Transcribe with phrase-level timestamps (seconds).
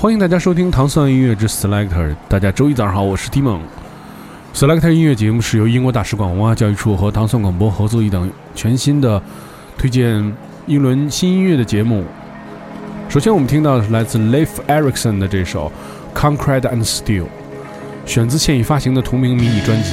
[0.00, 2.14] 欢迎大家收听糖蒜音乐之 Selector。
[2.28, 3.58] 大家周一早上好，我是 Dimon。
[4.54, 9.20] Selector 音乐节目是由英国大使馆文化教育处和糖蒜广播合作一档全新的
[9.76, 10.32] 推荐
[10.68, 12.04] 英伦新音乐的节目。
[13.08, 15.72] 首先，我们听到的是来自 Leif Erikson 的这首
[16.16, 17.24] 《Concrete and Steel》，
[18.06, 19.90] 选自现已发行的同名迷你专辑。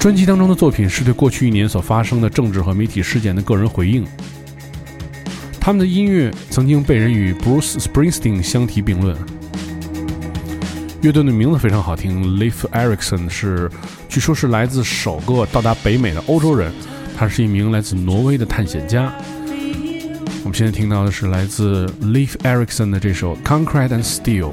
[0.00, 4.04] 专辑当中的作品是对过去一年所发生的政治和媒体事件的个人回应。
[5.60, 9.14] 他们的音乐曾经被人与 Bruce Springsteen 相提并论。
[11.02, 13.70] 乐队的名字非常好听，Leif Erikson 是，
[14.08, 16.72] 据说是来自首个到达北美的欧洲人，
[17.16, 19.12] 他是一名来自挪威的探险家。
[20.42, 24.52] 我们现在听到的是来自 Leif Erikson 的这首《Concrete and Steel》。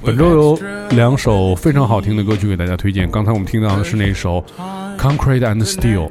[0.00, 0.58] 本周有
[0.90, 3.10] 两首非常好听的歌曲给大家推荐。
[3.10, 4.44] 刚才我们听到的是那首
[4.96, 6.08] 《Concrete and Steel》，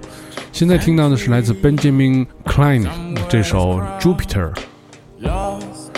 [0.51, 2.85] 现在听到的是来自 Benjamin Klein
[3.29, 4.51] 这首《Jupiter》，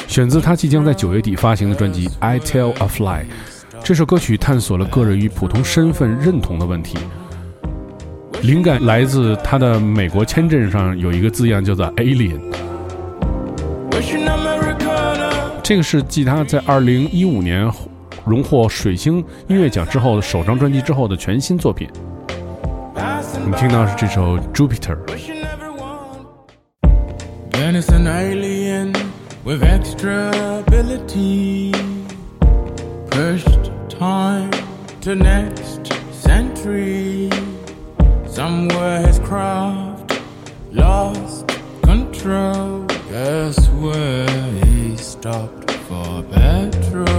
[0.08, 3.24] 选自他即将在九月底发行的专辑《I Tell a Fly》。
[3.84, 6.96] 这首歌曲探索了个人与普通身份认同的问题，
[8.44, 12.40] 灵感来自他的美国签证上有一个字样叫做 “alien”。
[15.64, 17.72] 这个是继他在二零一五年
[18.26, 21.90] 荣获水星音乐奖之后的首张专辑之后的全新作品。
[22.96, 24.98] 我们听到是这首《Jupiter》。
[29.46, 30.32] With extra
[30.66, 31.74] ability,
[33.12, 34.52] Pushed time
[35.02, 37.30] to next century.
[38.26, 40.18] Somewhere his craft
[40.72, 41.52] lost
[41.84, 42.86] control.
[43.12, 44.26] Guess where
[44.66, 45.53] he stopped
[46.34, 47.13] bedroom.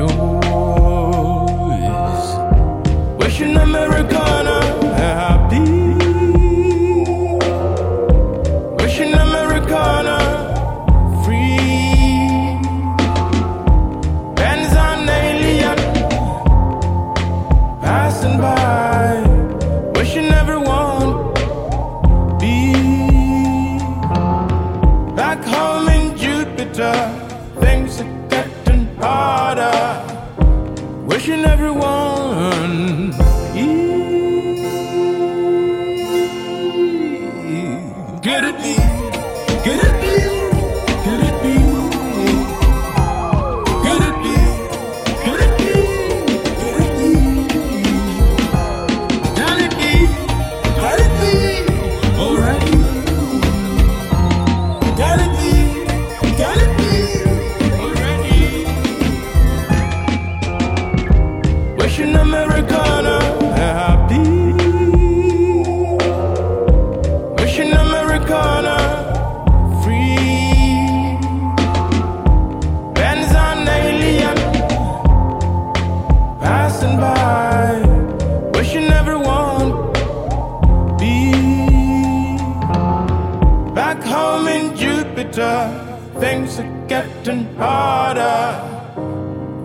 [0.00, 0.39] yo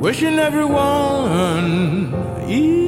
[0.06, 2.14] wishing everyone
[2.48, 2.86] ease.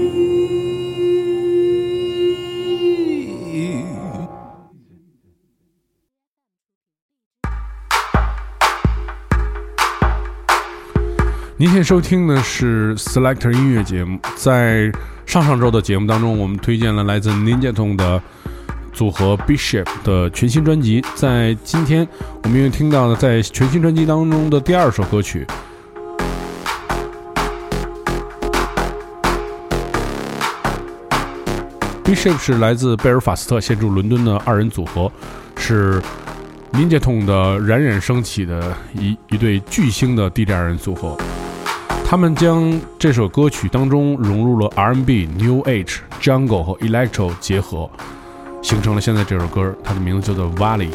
[11.57, 14.19] 您现在收听的是 Selector 音乐节目。
[14.35, 14.91] 在
[15.25, 18.21] 上上周的节目当中，我们推荐了来自 Ninja Tong 的
[18.93, 21.03] 组合 Bishop 的全新专辑。
[21.15, 22.07] 在今天，
[22.43, 25.47] 我们又听到了在全新专辑当中的第二首歌曲。
[32.07, 35.11] Bishop 是来自贝尔法斯特，现住伦敦的二人组合，
[35.57, 36.01] 是
[36.71, 41.17] Ninja Tone 的冉冉升起的一一对巨星的地二人组合。
[42.05, 47.89] 他们将这首歌曲当中融入了 R&B、New Age、Jungle 和 Electro 结合，
[48.61, 50.87] 形成了现在这首歌，它的名字叫做 Valley。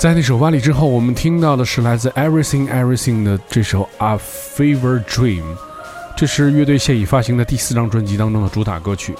[0.00, 5.42] 在那首《瓦里》之后，我们听到的是来自 Everything Everything 的这首《A Fever Dream》，
[6.16, 9.14] 这是乐队现已发行的第四张专辑当中的主打歌曲。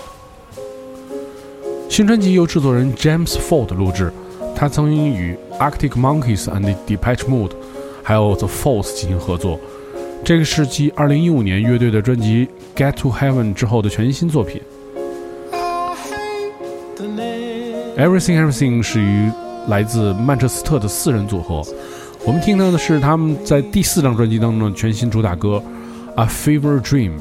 [1.90, 4.10] 新专辑由制作人 James Ford 录制，
[4.56, 7.52] 他曾经与 Arctic Monkeys and Depeche Mode，
[8.02, 9.60] 还有 The Falls 进行合作。
[10.24, 12.48] 这个是继2015年乐队的专辑
[12.82, 14.62] 《Get to Heaven》之后的全新作品。
[17.98, 19.30] Everything Everything 是于
[19.70, 21.62] 来自曼彻斯特的四人组合，
[22.26, 25.62] 我们听到的是他们在第四张专辑当中的全新主打歌
[26.20, 27.12] 《A Fever Dream》。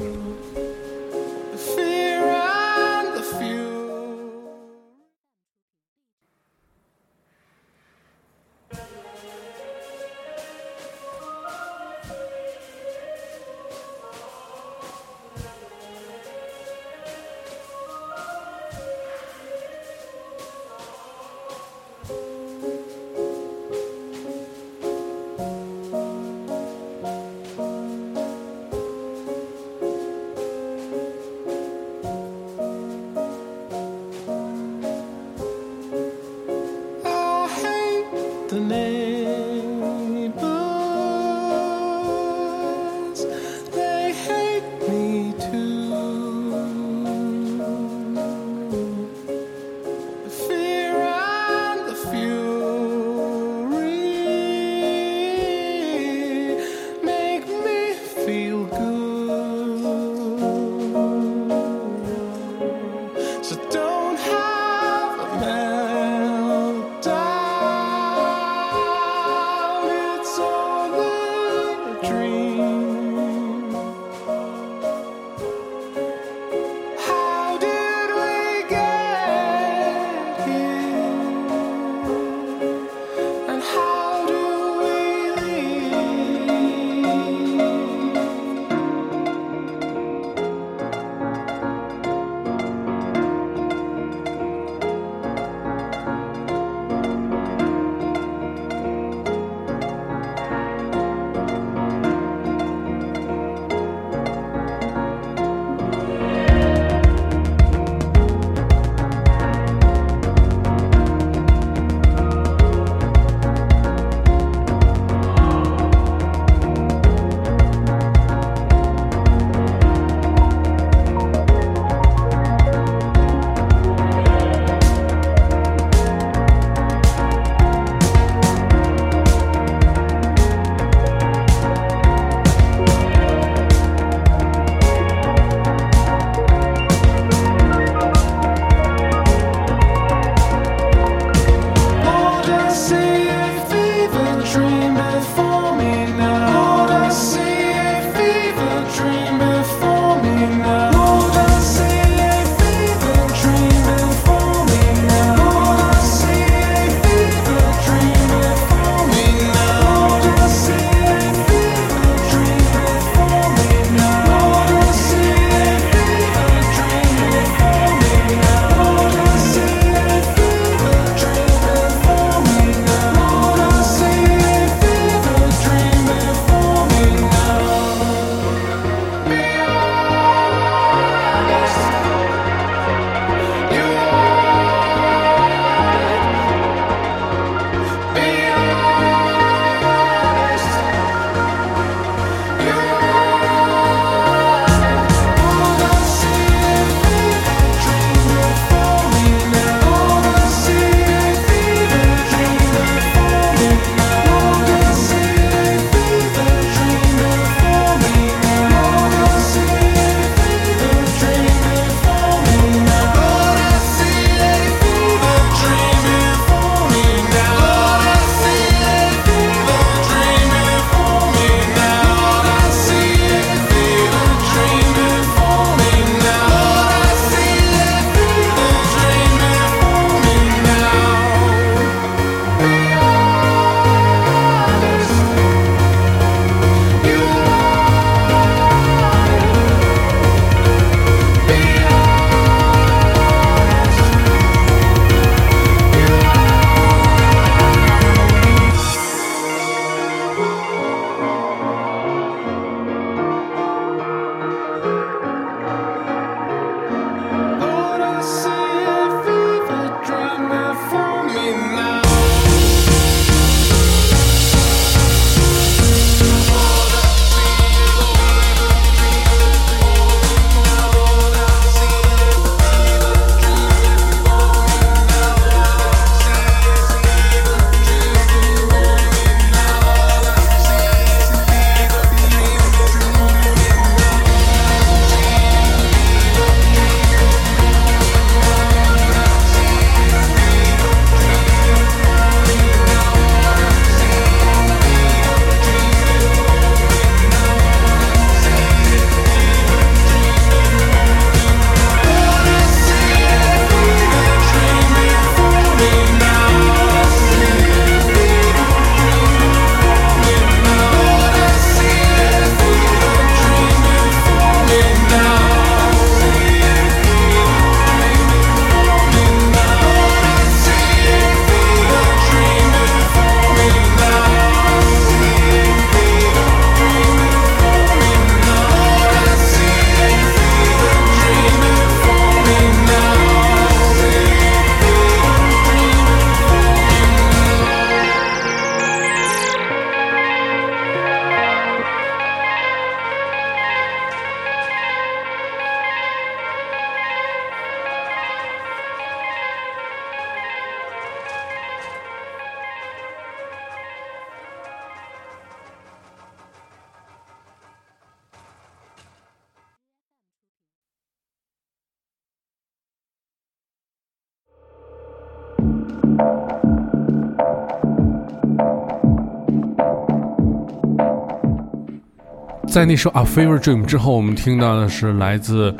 [372.70, 375.74] 在那首《A Fever Dream》之后，我们听到的是来自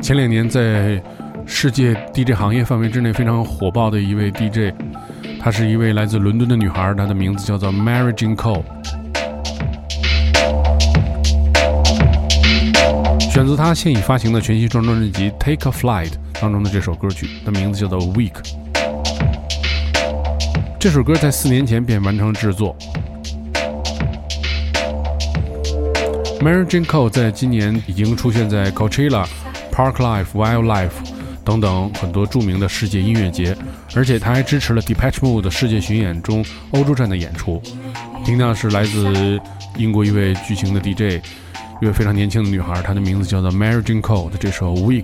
[0.00, 1.02] 前两年在
[1.44, 4.72] 世界 DJ 行业范围之内非常火爆的一位 DJ，
[5.40, 8.62] 她是一位来自伦敦的女孩，她的名字叫做 Mary Jane Cole。
[13.18, 18.30] 选择她现已发行的全新双专辑《Take a Flight》当中的这首歌曲，的名字叫做《Week》。
[20.78, 22.76] 这首歌在四年前便完成制作。
[26.46, 29.26] Mary Jane coe 在今年已经出现在 Coachella、
[29.72, 30.92] Parklife、Wildlife
[31.44, 33.56] 等等很多著名的世界音乐节，
[33.96, 37.60] 而且他还支持了 Depeche Mode 的世界巡演中欧洲站的演出。
[38.24, 39.40] 听到是来自
[39.76, 41.20] 英国一位巨星的 DJ，
[41.82, 45.02] 一位非常年轻的女孩，她的名字叫做 Mary Jane coe 的这首《Week》。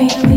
[0.00, 0.29] me.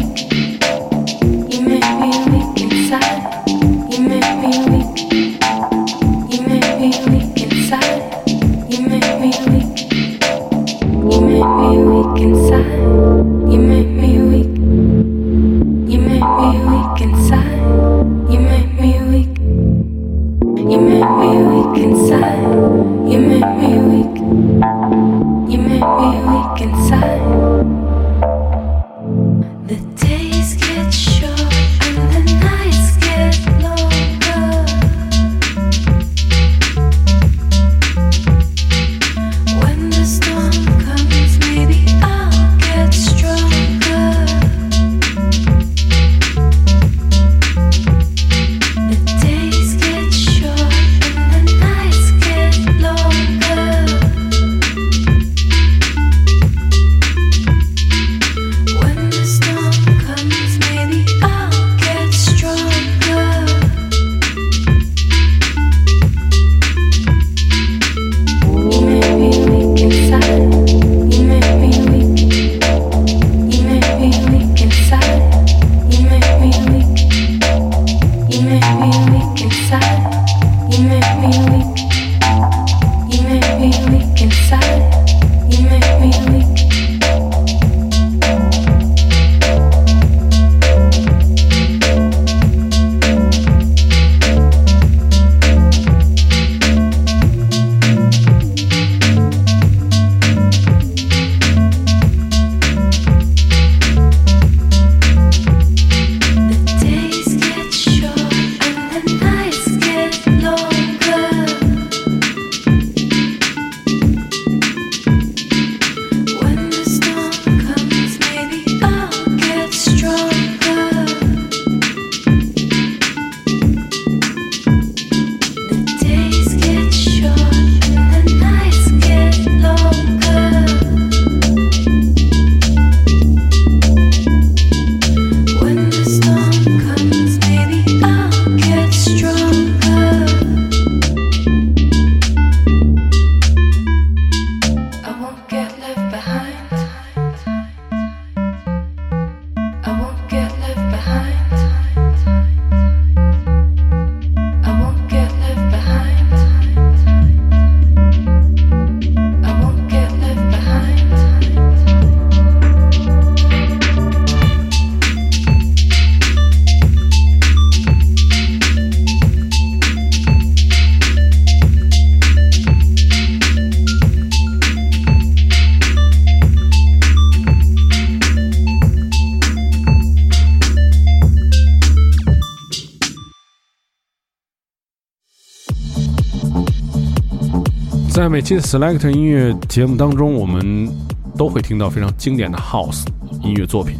[188.44, 190.90] 期 Selector 音乐节目当中，我们
[191.38, 193.06] 都会听到非常经典的 House
[193.42, 193.96] 音乐作品。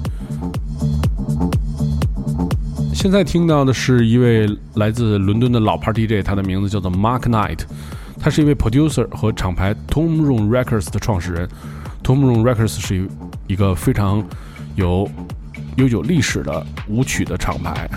[2.94, 7.60] 现在听到的是一位来自伦敦的老牌 DJ，他的名字叫做 Mark Knight，
[8.20, 11.48] 他是一位 producer 和厂牌 Tom Room Records 的创始人。
[12.04, 13.08] Tom Room Records 是
[13.48, 14.22] 一个非常
[14.76, 15.10] 有
[15.78, 17.90] 悠久历史的舞曲的厂牌。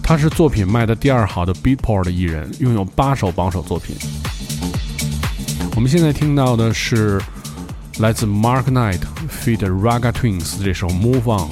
[0.00, 3.96] 他是作品卖的第二好的 Beatport 艺人，拥有八首榜首作品。
[5.74, 7.20] 我们现在听到的是
[7.98, 9.58] 来自 Mark Knight feat.
[9.58, 11.48] Raga Twins 这首 Move On。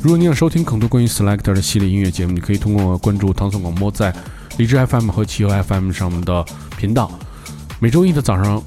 [0.00, 4.14] 如果你想收听更多关于 Selector 的系列音乐节目，你可以通过关注唐宋广播在
[4.56, 6.44] 荔枝 FM 和汽油 FM 上面的
[6.78, 7.10] 频道。
[7.80, 8.62] 每周一的早上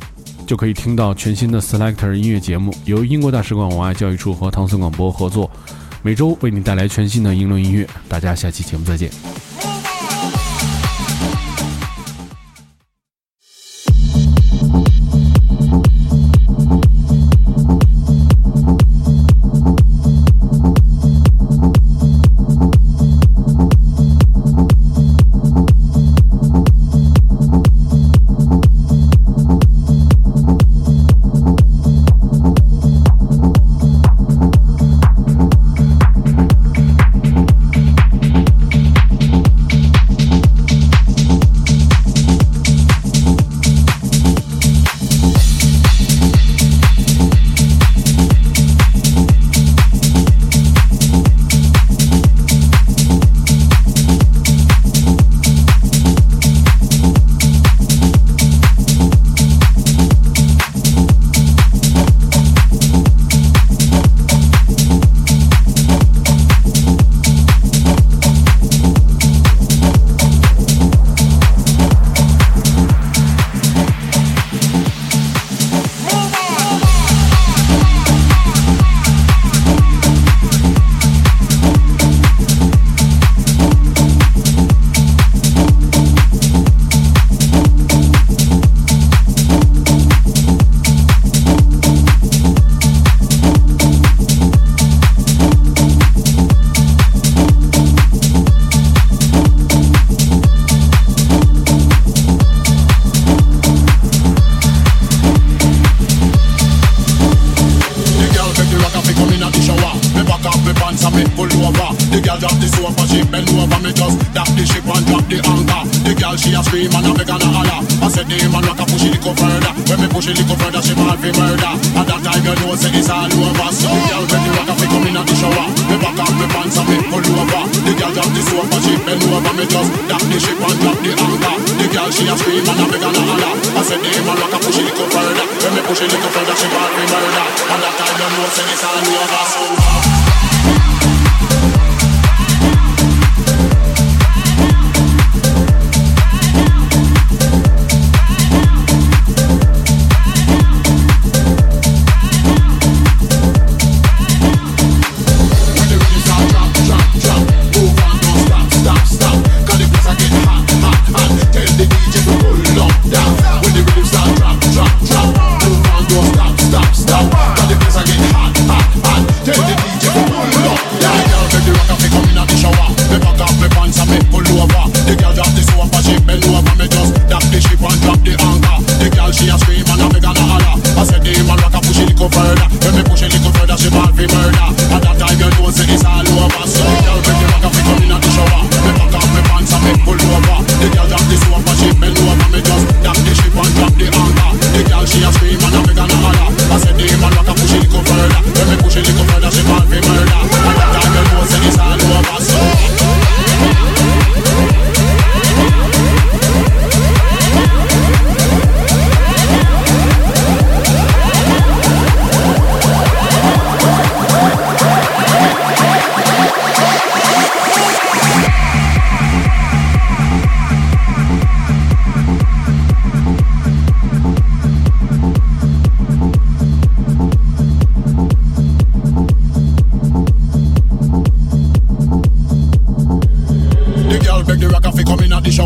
[0.46, 5.50] 就可以听到全新的 Selector 音乐节目，由英国大使馆文化教育处和唐宋广播合作，
[6.04, 7.88] 每周为你带来全新的英伦音乐。
[8.08, 9.10] 大家下期节目再见。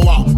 [0.08, 0.37] wow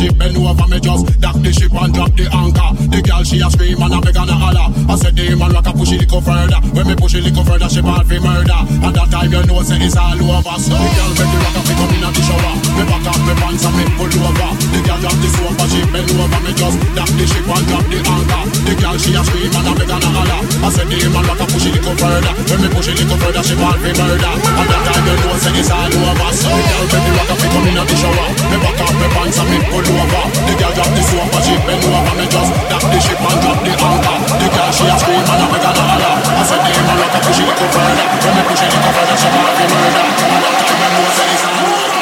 [0.00, 2.70] she bend over me just dock the ship and drop the anchor.
[2.88, 4.72] The girl she a scream and a beg and a holler.
[4.88, 6.56] I said the man rock a push it little further.
[6.72, 8.60] When me push it little further, she ball for murder.
[8.80, 10.56] At that time you know say it's all over.
[10.56, 12.54] So the girl make the rock up, come in at the shower.
[12.80, 14.50] Me back up me pants and me pull over.
[14.72, 16.40] The girl drop the sofa, she bend over.
[16.40, 18.42] Me just dock the ship and drop the anchor.
[18.64, 20.40] The girl she a scream and a beg and a holler.
[20.64, 22.32] I said the man rock up, push it little further.
[22.48, 24.32] When me push it little further, she ball for murder.
[24.32, 26.30] At that time you know say it's all over.
[26.32, 28.26] So the girl make the rock up, come in inna the shower.
[28.50, 30.24] Me back up me pants and me pull over.
[30.46, 32.14] The girl drop the sofa, she bend over.
[32.18, 34.16] Me just drop the ship and drop the anchor.
[34.42, 36.14] The girl she a scream and a beg and a holler.
[36.18, 38.06] I said, "Damn, I like to push it a little further.
[38.22, 40.04] When me push it a little further, she gonna murder.
[40.34, 41.99] And I tell me no, say it's a murder."